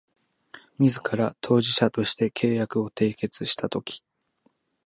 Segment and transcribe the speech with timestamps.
[0.79, 4.03] 自ら当事者として契約を締結したとき